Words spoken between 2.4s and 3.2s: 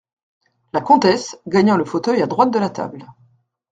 de la table.